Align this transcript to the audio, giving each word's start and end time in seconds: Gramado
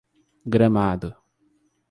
Gramado 0.55 1.13